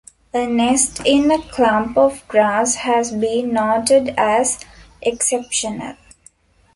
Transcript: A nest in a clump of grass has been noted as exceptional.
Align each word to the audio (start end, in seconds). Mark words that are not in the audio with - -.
A 0.33 0.47
nest 0.47 1.03
in 1.05 1.29
a 1.29 1.39
clump 1.39 1.95
of 1.95 2.27
grass 2.27 2.73
has 2.73 3.11
been 3.11 3.53
noted 3.53 4.15
as 4.17 4.57
exceptional. 4.99 5.95